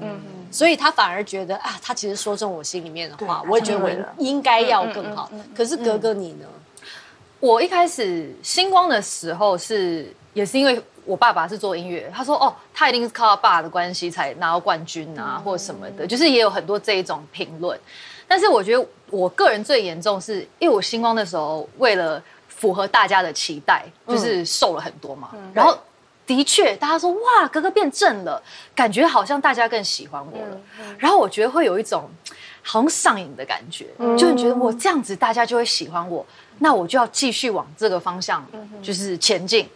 [0.50, 5.30] 所以他反而觉得啊，他其实说中我心里面的话，我也觉得我应应该要更好。
[5.56, 6.46] 可是格格你呢？
[7.40, 17.78] 我一开始星光的时候是也是因为我爸爸是做音乐，他说哦，他一定是靠他爸的关系才拿到冠军啊，或者什么的，就是也有很多这一种评论。
[18.26, 25.76] 但是我觉得我个人最严重是因为我星光的时候为了符合大家的期待，就是瘦了很多嘛，然后。
[26.26, 28.42] 的确，大家说哇，哥哥变正了，
[28.74, 30.60] 感觉好像大家更喜欢我了。
[30.98, 32.08] 然后我觉得会有一种
[32.62, 36.24] 好像上瘾的感觉，就你觉得我这样子大家就会喜欢我，
[36.58, 38.46] 那我就要继续往这个方向
[38.82, 39.68] 就是前进，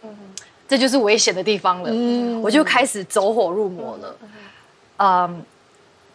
[0.67, 2.41] 这就是危险的地方了。
[2.41, 4.15] 我就开始走火入魔了。
[4.97, 5.45] 嗯，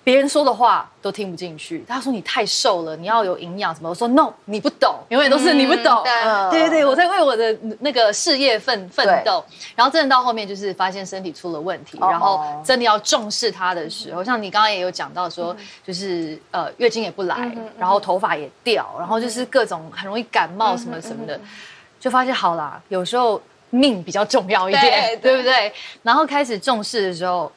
[0.04, 1.82] 别人说的话都听不进去。
[1.88, 3.88] 他说你太瘦了，你要有营养什么？
[3.88, 6.02] 我说 no，你不懂，永远都是你不懂。
[6.04, 9.42] 对对对对，我在为我的那个事业奋奋斗，
[9.74, 21.40] 然后真的到后面就是发现身体出了问题，然后真的要重视它的时候，像你刚刚也有讲到说，就是呃月经也不来，然后头发也掉，然后就是各种很容易感冒什么什么的，
[21.98, 23.40] 就发现好啦，有时候
[23.70, 25.72] 命比较重要一点，对不对？
[26.02, 27.50] 然后开始重视的时候，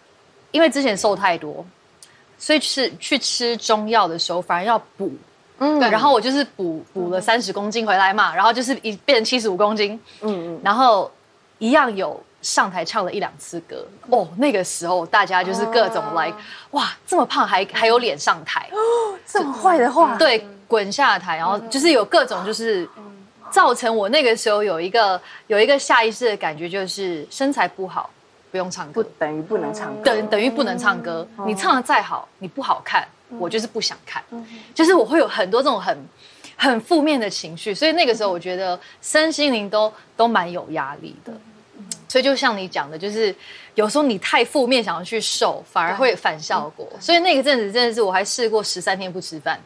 [0.52, 1.66] 因为之前瘦太多。
[2.38, 5.12] 所以是去吃中药的时候，反而要补，
[5.60, 11.12] 嗯，对然后我就是补补了三十公斤回来嘛，然后就是一变成七十五公斤，嗯嗯，然后
[11.58, 16.32] 一样有上台唱了一两次歌，哦，那个时候大家就是各种来，
[16.72, 22.88] 哇，这么胖还还有脸上台哦，这么坏的话，对，滚下台，然后就是有各种就是
[23.50, 28.10] 造成我那个时候有一个有一个下意识的感觉，就是身材不好。
[28.58, 31.28] 不用唱歌不歌，等于不能唱歌，等等于不能唱歌。
[31.46, 34.24] 你唱的再好，你不好看，我就是不想看。
[34.74, 35.96] 就是我会有很多这种很
[36.56, 41.32] 很负面的情绪，所以那个时候我觉得身心灵都都蛮有压力的。
[42.10, 43.36] 所以就像你讲的，就是
[43.76, 46.88] 有时候你太负面，想要去瘦，反而会反效果。
[47.00, 49.60] 所以那个阵子真的是，我还试过十三天不吃饭，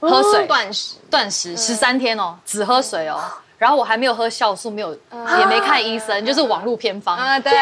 [0.00, 3.22] 喝水断食，断食十三天哦，只喝水哦。
[3.62, 4.92] 然后我还没有喝酵素，没有
[5.38, 7.16] 也没看医生，就是网路偏方。
[7.16, 7.52] 啊，对，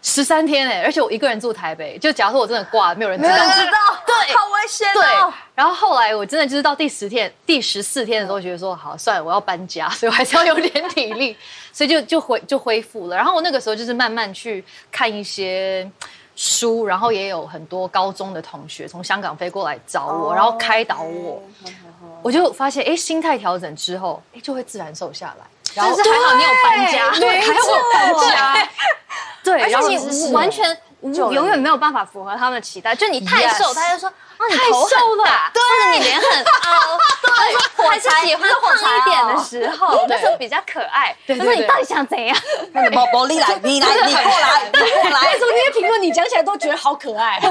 [0.00, 3.36] 十三天哎，而且我一个人住台北，就假如说我真的挂了，没有人知道。
[3.36, 11.36] 知道，对好危险对哦。，然后后来我真的就是到第十天、第十四天的时候，觉得说好，算了，我要搬家，所以我还是要有点体力，
[11.70, 13.14] 所以就就恢就恢复了。
[13.14, 15.86] 然后我那个时候就是慢慢去看一些
[16.34, 21.42] 书，然后也有很多高中的同学从香港飞过来找我，然后开导我，
[22.26, 25.46] 我就发现哎，心态调整之后，哎，就会自然瘦下来。
[25.74, 28.68] 然后还好你有搬家，对，还好我搬家，
[29.44, 35.24] 对，而且你完全永远没有办法符合他们的期待，就你太瘦，他就说啊你太头很瘦了。
[35.24, 36.98] 大，或者你脸很凹，
[37.36, 41.14] 对，还是喜欢胖一点的时候，那时候比较可爱。
[41.26, 42.36] 他对对说你到底想怎样？
[42.72, 45.32] 那宝宝， 你来，你来， 你过来，你过来。
[45.32, 47.38] 为，什么那些评论你讲起来都觉得好可爱？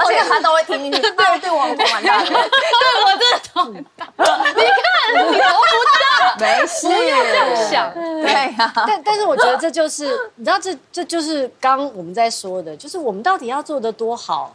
[0.00, 2.30] 而且他都会听进去，对对，我很蛮大的，
[3.04, 3.64] 我真的头
[3.96, 5.84] 大，你看你头不
[6.20, 7.92] 大，没事，不要这样想。
[7.94, 14.54] 对呀，但但是我觉得这就是，你知道这这就是刚刚我们在说的，就是我们到底要做的多好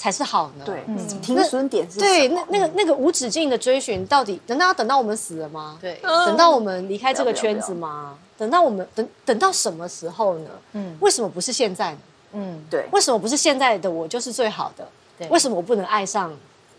[0.00, 0.64] 才是好呢？
[0.64, 0.82] 对，
[1.20, 5.76] 停损点是对，那那个那个无止境的追寻，到底难道要等到我们死了吗？
[5.78, 8.16] 对等到我们离开这个圈子吗？
[8.38, 10.50] 等到我们等等到什么时候呢？
[10.72, 11.98] 嗯，为什么不是现在呢？
[12.32, 14.88] 嗯，对，为什么不是现在的我就是最好的？
[15.18, 16.34] 对为什么我不能爱上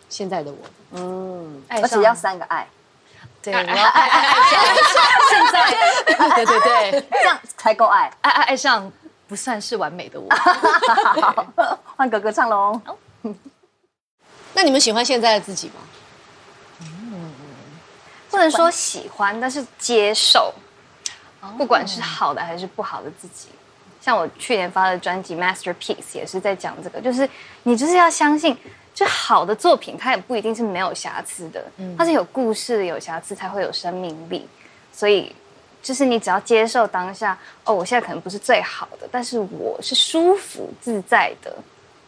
[0.10, 0.58] 现在的我？
[0.94, 2.68] 嗯，爱上而且要三个爱，
[3.40, 4.76] 对，我要爱爱爱上
[5.30, 8.12] 现在，对对对，这样才够爱。
[8.22, 8.92] 爱爱爱上
[9.28, 10.28] 不算是完美的我。
[11.22, 11.46] 好，
[11.96, 12.82] 换哥哥唱喽。
[14.54, 15.74] 那你们喜欢现在的自己吗？
[18.30, 20.54] 不能说喜欢，但是接受，
[21.58, 23.50] 不管是好的还是不好的自己。
[24.00, 27.30] 像我去年发的专辑《Masterpiece》也是在讲这个，就是
[27.64, 28.58] 你就是要相信，
[28.94, 31.64] 就好的作品它也不一定是没有瑕疵的，
[31.98, 34.48] 它是有故事的，有瑕疵才会有生命力。
[34.94, 35.36] 所以，
[35.84, 41.54] 就是你只要接受当下，哦，我现在可能不是最好的，但是我是舒服自在的，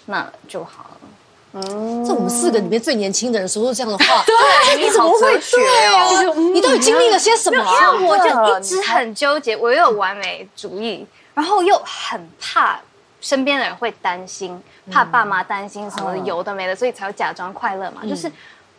[0.05, 1.07] 那就好了。
[1.53, 6.33] 这我们四个里面最年轻的人说出这样的话， 对，你怎么会对啊？
[6.53, 7.63] 你到底经历了些什么？
[7.63, 12.79] 因为我就一直很纠结，我又有完美主义，然后又很怕
[13.21, 14.59] 身边的人会担心，
[14.91, 18.01] 怕爸妈担心什么有的没的，所以才要假装快乐嘛。
[18.07, 18.31] 就是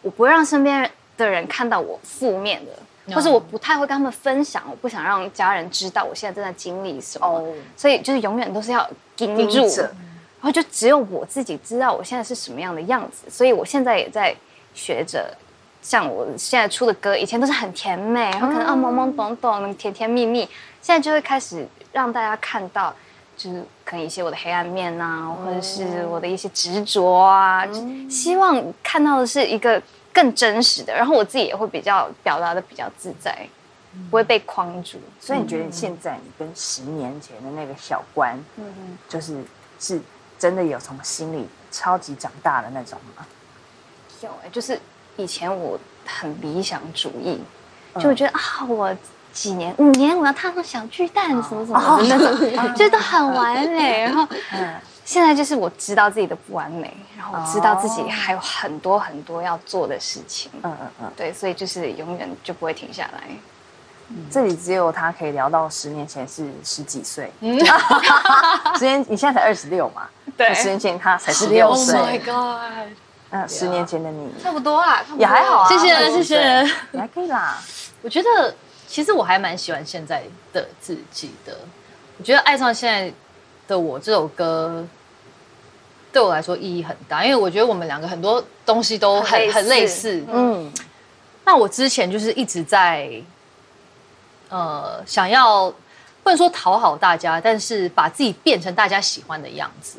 [0.03, 7.41] 我不会让身边的人看到我负面的，或者我不太会跟他们分享，我不想让家人知道我现在正在经历什么，
[7.77, 8.85] 所以就是永远都是要
[9.17, 9.71] 盯住。
[10.45, 14.37] 然后就只有我自己知道我现在是什么样的样子，所以我现在也在
[14.75, 15.35] 学着，
[15.81, 20.41] 像我现在出的歌，以前都是很甜美，然后可能啊懵懵懂懂、甜甜蜜蜜，
[20.83, 22.95] 现在就会开始让大家看到，
[23.39, 27.67] 就是可能一些我的黑暗面啊，或者是我的一些执着啊，
[28.11, 33.35] 希望看到的是一个更真实的，然后我自己也会比较表达的比较自在，
[34.11, 34.99] 不会被框住。
[35.19, 39.43] 所以你觉得现在你跟十年前的那个小关，嗯嗯，就是
[39.81, 39.99] 是。
[40.45, 43.25] 真的有从心里超级长大的那种吗？
[44.21, 44.79] 有哎，就是
[45.17, 47.43] 以前我很理想主义，
[47.95, 48.95] 就会觉得啊，我
[49.33, 52.19] 几年五年我要踏上小巨蛋什么什么的那
[52.69, 54.03] 种， 觉得很完美。
[54.05, 54.29] 然后
[55.03, 60.51] 现在就是我知道自己的不完美，然后我知道自己还有很多很多要做的事情。
[60.63, 63.23] 嗯嗯嗯，对，所以就是永远就不会停下来。
[64.31, 67.33] 这里只有他可以聊到十年前是十几岁，
[68.79, 70.07] 十年你现在才二十六嘛？
[70.37, 71.99] 对，十年前他才十六岁。
[71.99, 72.93] Oh my god！
[73.31, 75.69] 嗯，十年前的你差不多啊，也还好啊。
[75.69, 76.63] 谢谢谢谢，
[76.93, 77.59] 你还可以啦。
[78.03, 78.55] 我觉得
[78.87, 81.57] 其实我还蛮喜欢现在的自己的。
[82.19, 83.13] 我觉得爱上现在
[83.67, 84.87] 的我这首歌
[86.13, 90.23] 对我来说意义很大，因为我觉得我们两个很多东西都很很类似。
[90.31, 90.71] 嗯，
[91.45, 93.11] 那我之前就是一直在。
[94.55, 95.69] 呃，想要
[96.23, 99.99] 不能说讨好大家，但是把自己变成大家喜欢的样子。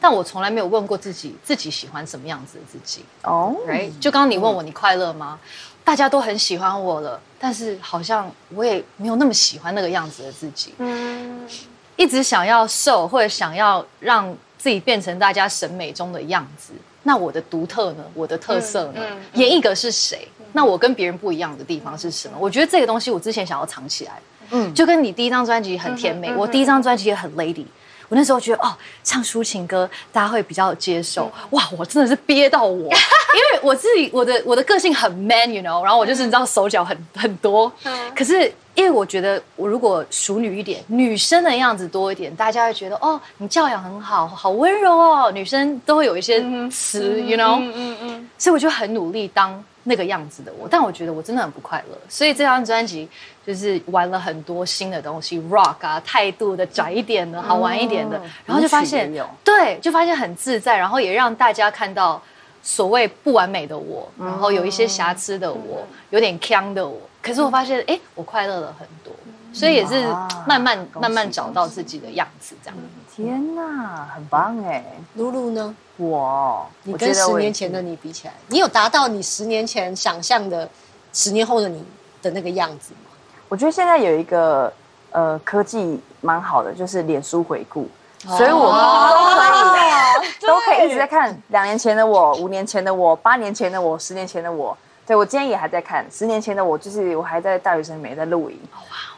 [0.00, 3.04] 但我从来没有问过自己，自己喜欢什么样子的自己。
[3.22, 3.54] 哦
[4.00, 5.38] 就刚刚你问我，你快乐吗？
[5.84, 10.74] 大家都很喜欢我了，但是好像我也没有那么喜欢那个样子的自己。
[10.78, 11.48] 嗯，
[11.94, 16.72] 一直想要瘦，或者想要让自己变成大家审美中的样子。
[17.02, 18.04] 那我的独特呢？
[18.14, 19.00] 我的特色呢？
[19.34, 20.28] 演一个是谁？
[20.52, 22.36] 那我跟别人不一样的地方是什么？
[22.38, 24.12] 我觉得这个东西我之前想要藏起来，
[24.50, 27.64] 嗯，就跟你第一张专辑很甜美，我第一张专辑也很 lady。
[28.08, 31.32] 我那时候觉得哦，唱抒情歌大家会比较接受。
[31.50, 37.72] 哇，我真的是憋到我， 因为我自己我的我的个性很 man，you know，然后我就是你知道手脚很很多，
[38.14, 38.52] 可是。
[38.74, 45.30] 因为我觉得，我如果熟女一点，女生的样子多一点，大家会觉得哦，你教养很好，好温柔哦。
[45.30, 48.30] 女生都会有一些词，you know，嗯嗯嗯。
[48.38, 51.98] 所以我就很努力当那个样子的我，但我觉得我真的很不快乐。
[52.08, 53.08] 所以这张专辑
[53.46, 59.12] 就是玩了很多新的东西，rock 啊，态度的窄一点的，好玩一点的，然后就发现，
[59.44, 62.22] 对，就发现很自在，然后也让大家看到
[62.62, 66.98] 所谓不完美的我，然后有一些瑕疵的我，有点腔的我。
[67.20, 69.12] 可是我发现，哎，我快乐了很多，
[69.52, 70.06] 所以也是
[70.46, 72.76] 慢慢慢慢找到自己的样子，这样。
[73.14, 74.84] 天哪，很棒哎！
[75.14, 75.74] 露露呢？
[75.98, 80.68] 我，你跟十年前的你比起来，你有达到你十年前想象的
[81.12, 81.84] 十年后的你
[82.22, 83.10] 的那个样子吗？
[83.48, 84.72] 我觉得现在有一个
[85.10, 87.86] 呃科技蛮好的，就是脸书回顾，
[88.26, 89.91] 所以我都可以
[90.46, 94.76] 都可以一直在看两年前的我、五年前的我、八年前的我、十年前的我。
[95.04, 98.56] 对，我今天也还在看十年前的我，就是我还在大学生美在录影，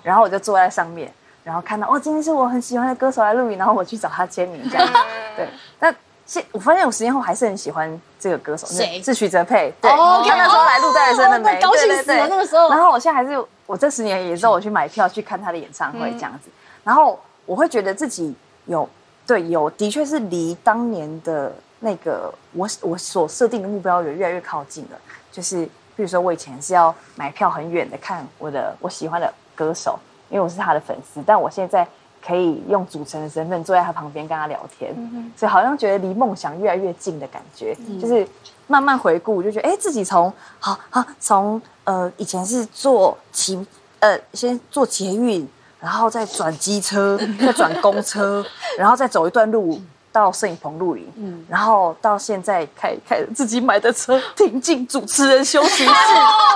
[0.02, 1.12] 然后我就坐在上面，
[1.44, 4.88] 然后看到哦，今天是我很喜欢的歌手来录影，然后我去找他签名这样。
[5.36, 5.46] 对，
[5.80, 9.00] 那现我发现我十年后还是很喜欢这个歌手，谁？
[9.02, 9.70] 是徐哲佩。
[9.78, 12.70] 对，他那时候来录大学生的美，高兴死了那个时候。
[12.70, 16.48] 然后我现在还是我这十年也知道我去买票去看他的演唱会这样子，
[16.82, 18.88] 然后我会觉得自己有
[19.26, 24.98] 对有的确是离当年的那个我我所设定的目标有越来越靠近了。
[25.32, 25.64] 就是，
[25.96, 29.98] 比如说我以前是要买票很远的看我的我喜欢的歌手，
[30.30, 31.22] 因为我是他的粉丝。
[31.26, 31.86] 但我现在
[32.24, 34.94] 可以用主持人身份坐在他旁边跟他聊天，
[35.36, 37.76] 所以好像觉得离梦想越来越近的感觉。
[38.00, 38.26] 就是
[38.66, 43.66] 慢慢回顾，就觉得哎，自己从好好从呃以前是做骑
[43.98, 45.46] 呃先做捷运，
[45.84, 48.44] 然后再转机车，再转公车，
[48.76, 49.78] 然后再走一段路。
[50.14, 55.90] 到摄影棚录影，嗯，然后到现在开开自己买的车停进主持人休息室，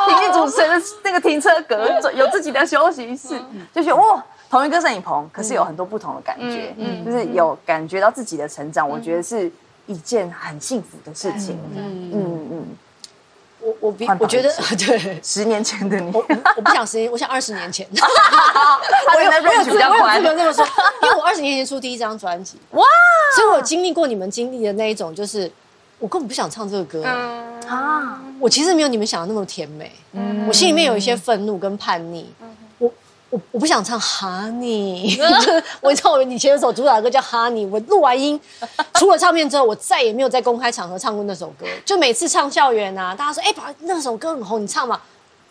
[0.06, 3.36] 停进主持人的那个停车格，有自己的休息室，
[3.74, 9.50] 就觉得哇，同一个摄影棚，可是有很多不同的感觉，嗯，就是有感觉到自己的成长，我觉得是
[9.86, 12.64] 一件很幸福的事情，嗯嗯嗯。
[13.68, 15.20] 我我比我觉得 对。
[15.22, 16.24] 十年前的你，我
[16.56, 17.86] 我不想十年，我想二十年前。
[17.92, 19.78] 我有我有资格
[20.34, 20.66] 这么说，
[21.02, 22.84] 因为我二十年前出第一张专辑哇，
[23.36, 25.50] 所以我经历过你们经历的那一种，就是
[25.98, 27.04] 我根本不想唱这个歌。
[27.68, 29.92] 啊，我其实没有你们想的那么甜美，
[30.46, 32.32] 我心里面有一些愤怒跟叛逆。
[33.30, 35.18] 我我我不想唱 Honey，
[35.80, 38.38] 我知道我以前有首主打歌叫 Honey，我录完音
[38.94, 41.66] 出了唱片之后，我再也没有在公开场合唱过那首歌。
[41.84, 45.00] 就每次唱校园啊，大家说哎，把那首歌很红，你唱嘛。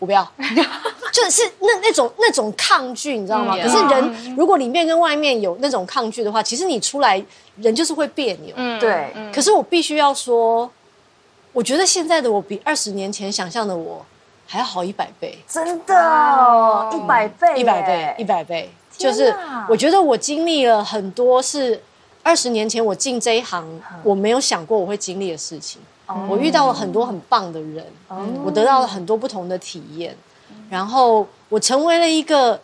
[0.00, 0.22] 我不要，
[1.12, 3.56] 就是那那种那种抗拒，你知道吗？
[3.60, 7.20] 可是人如果里面跟外面有那种抗拒的话，其实你出来
[7.56, 8.54] 人就是会别扭。
[8.54, 10.70] 嗯，对，可是我必须要说，
[11.52, 14.06] 我觉得现在的我比二十年前想象的我
[14.50, 18.70] 还要好一百倍，真的，一百倍，一百倍，一百倍。
[18.96, 19.32] 就是
[19.68, 21.80] 我觉得我经历了很多是
[22.22, 23.64] 二十年前我进这一行
[24.02, 25.80] 我没有想过我会经历的事情。
[26.26, 27.84] 我遇到了很多很棒的人，
[28.42, 30.16] 我得到了很多不同的体验，
[30.70, 32.58] 然后我成为了一个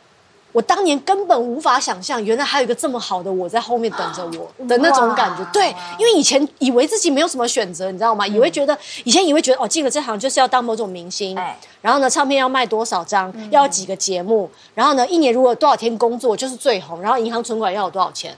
[0.54, 5.44] 我当年根本无法想象，原来还有一个这么好的我在后面等着我的那种感觉。
[5.52, 8.24] 对，因为以前以为自己没有什么选择，你知道吗？
[8.24, 11.36] 以为觉得以前以为觉得哦，进了这行就是要当某种明星，
[11.80, 18.32] 然后呢，唱片要卖多少张，要几个节目，然后呢，一年如果多少天工作就是最红，然后银行存款要有多少钱。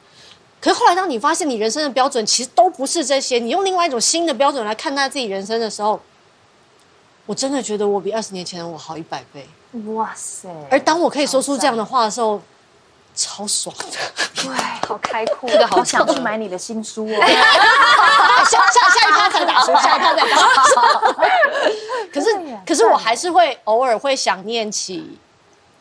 [0.59, 6.00] 可是后来，当你发现你人生的标准其实都不是这些，你用另外一种新的标准来看待自己人生的时候，
[7.26, 9.46] 我真的觉得我比二十年前的我好一百倍。
[9.94, 10.48] 哇塞！
[10.70, 12.40] 而当我可以说出这样的话的时候，
[13.14, 13.84] 超爽的。
[14.34, 14.54] 对，
[14.86, 17.20] 好开阔，这个好想去买你的新书哦。
[18.46, 20.80] 下下下一趴才打书，下一趴再打书。
[22.12, 22.28] 可是，
[22.66, 25.18] 可是我还是会偶尔会想念起。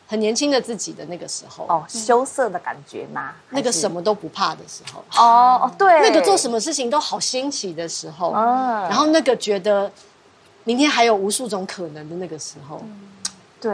[0.08, 3.32] 很年轻的自己的那个时候哦，羞涩的感觉吗？
[3.50, 9.90] 那个什么都不怕的时候哦哦，对，那个做什么事情都好新奇的时候，然后那个觉得
[10.62, 12.80] 明天还有无数种可能的那个时候，
[13.60, 13.70] 对，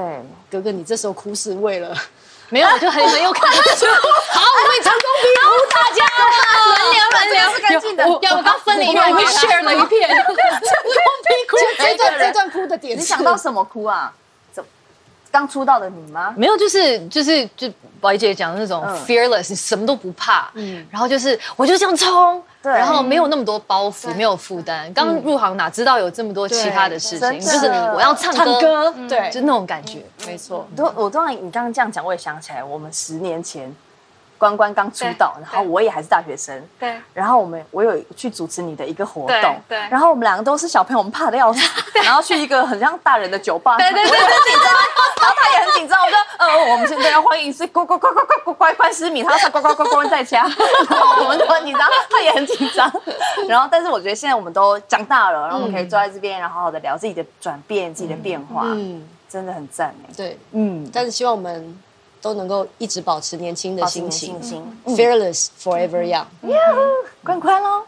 [0.50, 1.96] 哥哥，你这时候哭是为了
[2.50, 3.58] 没有，我就很很有感觉。
[4.32, 8.06] 好，我们成功逼哭大家了，轮流轮流，干净的。
[8.06, 11.56] 我我刚分了一片，我 share 了一片，成功逼哭。
[11.78, 14.12] 这段这段哭的点，你想到什么哭啊？
[15.30, 16.34] 刚出道的你吗？
[16.36, 17.66] 没有，就是就是就
[18.02, 24.92] 宝仪姐讲的那种 fearless，什么都不怕，嗯，然后就是我就这样冲，对，然后没有那么多包袱，没有负担。
[24.92, 30.66] 刚入行哪知道有这么多其他的事情，就是我要唱歌，对，就那种感觉，没错。
[30.76, 33.74] 都我突然你刚刚这样讲，我也想起来，我们十年前。
[34.42, 36.96] 关关刚出道，然后我也还是大学生，对。
[37.14, 39.78] 然后我们我有去主持你的一个活动，对。
[39.88, 41.60] 然后我们两个都是小朋友，我们怕的要死，
[42.02, 44.72] 然后去一个很像大人的酒吧，对对对，很紧张。
[45.22, 50.44] 然后他也很紧张，我说，呃，我们现在要欢迎是乖乖乖乖乖乖乖思敏，他说乖乖乖乖在家，
[51.22, 52.90] 我们都很紧张，他也很紧张。
[53.48, 60.10] 然后，但是我觉得现在我们都长大了，然后我们可以坐在这边，然后好好的聊自己的转变、自己的变化，嗯，真的很赞哎。
[60.16, 60.90] 对，嗯。
[60.92, 61.78] 但是希望我们。
[62.22, 64.32] 都能够一直保持年轻的心情
[64.86, 66.24] ，fearless forever young。
[67.24, 67.82] 关关喽！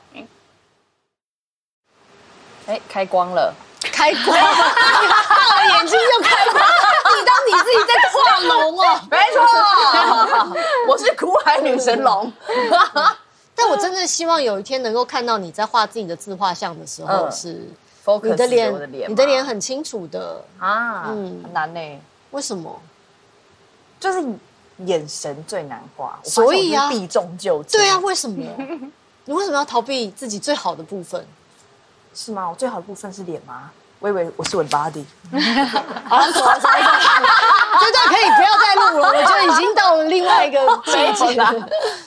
[2.67, 9.01] 哎，开光了，开光， 大了眼睛就开光，你当你自己在画龙哦？
[9.11, 10.57] 没错，
[10.89, 12.33] 我是苦海女神龙。
[13.55, 17.69] 但我真的希望有一天能够看到你在画自己的自画像的时候，是
[18.23, 18.75] 你的脸，
[19.09, 21.81] 你的脸很清楚的啊，嗯，难呢？
[22.33, 22.81] 为什么？
[24.05, 24.23] 就是
[24.85, 27.81] 眼神最难画，所以啊，避重就轻。
[27.81, 28.45] 对啊，为什么？
[29.25, 31.27] 你为什么要逃避自己最好的部分？
[32.13, 32.51] 是吗？
[32.51, 33.73] 我最好的部分是脸吗？
[34.01, 35.05] 我以为我是我的 body。
[36.07, 37.01] 好，走了走了，
[37.81, 41.53] 这段可以不要再录了，我觉得已经到了另外一个阶级了。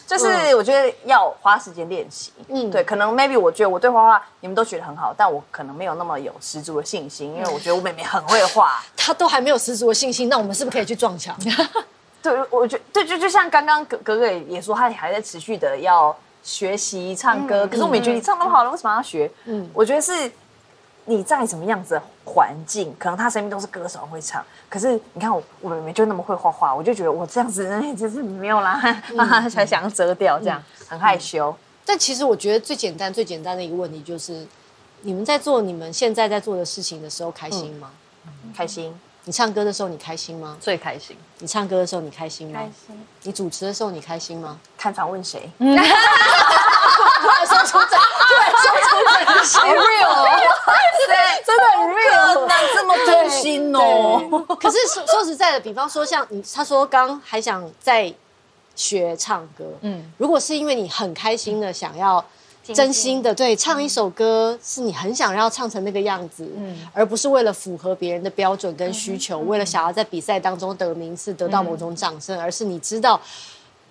[0.06, 2.32] 就是我觉得要花时间练习。
[2.48, 11.36] 嗯，对，可能 maybe 我觉得我对画画你们都觉得很好，但我可能没有那么有十足的信心，因为我觉得我妹妹很会画， 她都还没有十足的信心，那我们是不是可以去撞墙？
[12.22, 19.30] 对，我觉对，就就像刚刚格格格也说，他还在持续的要学习唱歌，可是我也觉得你唱那么好了，为什么要学？
[19.46, 20.32] 嗯，我觉得是。
[21.10, 27.66] 你在什么样子的环境，可能他身边都是歌手会唱，可是你看我我妹妹就那么会画画，我就觉得我这样子
[27.96, 28.82] 就是没有啦，
[29.50, 31.56] 才想要遮掉，这样很害羞。
[31.86, 34.46] 但其实我觉得最简单最简单的一个问题就是，
[35.04, 37.92] 你们在做你们现在在做的事情的时候开心吗？
[38.54, 38.94] 开心。
[39.24, 40.58] 你唱歌的时候你开心吗？
[40.60, 41.16] 最开心。
[41.40, 42.60] 你唱歌的时候你开心吗？
[42.60, 43.06] 开心。
[43.24, 44.60] 你主持的时候你开心吗？
[44.78, 45.50] 看访问谁？
[47.46, 48.00] 说出真，
[48.64, 48.90] 说出
[49.26, 50.12] 真心，real，
[51.08, 53.80] 对，真的很 real，这么真心哦。
[54.60, 58.14] 可是说说实在的，比方说像你，他说刚还想再
[58.76, 62.24] 学唱歌，嗯，如果是因为你很开心的想要。
[62.76, 73.18] 真心的对唱一首歌，是你很想要唱成那个样子，嗯，而不是为了符合别人的标准跟需求，为了想要在比赛当中得名次、得到某种掌声，而是你知道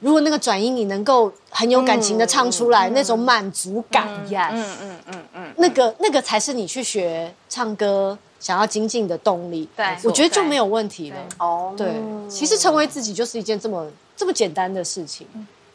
[0.00, 9.68] 如果那个转音你能够很有感情的唱出来，那种满足感，，yes，嗯嗯嗯嗯，那个那个才是你去学唱歌想要精进的动力。
[9.74, 9.96] 对。
[10.04, 11.16] 我觉得就没有问题了。
[11.38, 11.94] 哦，对，
[12.28, 15.26] 其实成为自己就是一件这么这么简单的事情。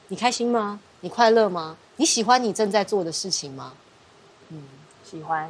[0.10, 0.80] 你开心吗？
[1.00, 1.76] 你快乐吗？
[1.96, 3.74] 你喜欢你正在做的事情吗？
[5.04, 5.50] 喜欢，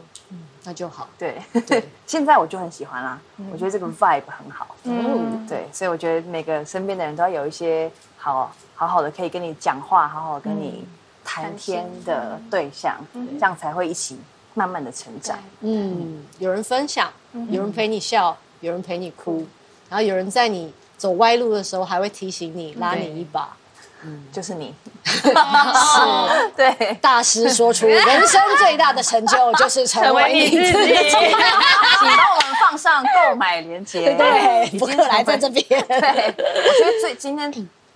[0.64, 1.08] 那就好。
[1.20, 1.40] 对。
[1.68, 1.84] 对。
[2.08, 7.92] 现在我就很喜欢啦，我觉得这个 vibe 很好，嗯，对，所以我觉得每个身边的人都要有一些
[8.22, 10.86] 好好好的可以跟你讲话，好好跟你
[11.26, 14.20] 谈天的对象，这样才会一起
[14.54, 15.40] 慢慢的成长。
[15.62, 17.12] 嗯，有人分享，
[17.50, 19.48] 有人陪你笑，有人陪你哭，
[19.90, 23.58] 然后有人在你走歪路的时候还会提醒你，拉你一把。
[24.04, 24.74] 嗯就是你，
[25.06, 25.30] 是
[26.58, 30.96] 对，大师说出人生最大的成就就是成为你自己。
[31.08, 34.16] 请帮我们放上购买链接。
[34.16, 35.64] 对，不克来在这边。
[35.70, 37.52] 对，我觉得最今天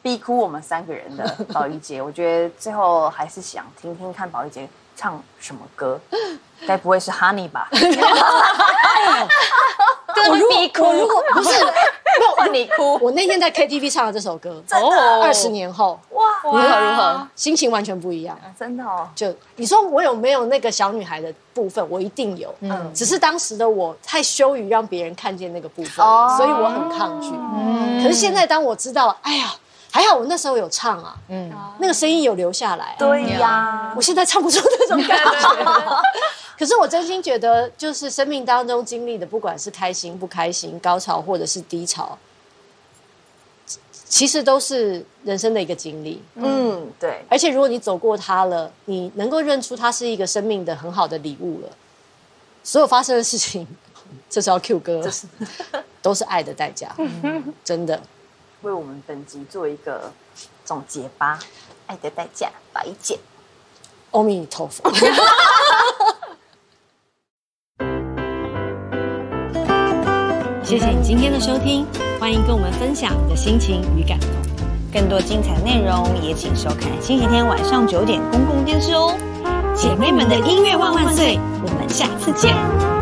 [0.06, 6.00] 逼哭我们三个人的 宝仪姐，我觉得最后还是想听听看宝仪姐唱什么歌，
[6.68, 7.68] 该不会是 Honey 吧？
[10.30, 11.50] 我如果我如果不是，
[12.38, 15.24] 换你哭，我那天在 KTV 唱了这首歌，哦。
[15.24, 18.40] 二十年后哇，如何如何，心情完全不一样。
[18.60, 21.84] 真的哦，就你说我有没有那个小女孩的部分？
[21.90, 26.32] 我一定有，嗯，只是当时的我太羞于让别人看见那个部分，哦。
[26.38, 27.32] 所以我很抗拒。
[28.04, 29.52] 可是现在当我知道，哎呀，
[29.96, 32.98] 还好我那时候有唱啊，嗯，那个声音有留下来。
[33.00, 36.02] 对呀我，现在唱不出那种感觉。
[36.60, 42.18] 可是我真心觉得，就是生命当中经历的，不管是开心不开心、高潮或者是低潮，
[43.94, 46.22] 其实都是人生的一个经历。
[46.34, 51.70] 嗯，对，而且如果你走过它了，你能够认出它是一个生命的很好的礼物了。
[52.66, 53.66] 所有发生的事情，
[54.30, 55.02] 这是要 Q 哥，
[56.02, 56.94] 都是爱的代价，
[57.64, 57.98] 真的。
[58.66, 60.12] 为我们本集做一个
[60.66, 61.38] 总结吧。
[61.86, 63.20] 爱的代价，白捡。
[64.10, 64.92] 阿弥陀佛。
[70.64, 71.86] 谢谢你今天的收听，
[72.20, 74.30] 欢迎跟我们分享你的心情与感动。
[74.92, 79.16] 更多精彩内容也请收看星期天晚上九点公共电视哦。
[79.76, 82.95] 姐妹们的音乐万万岁，我们下次见。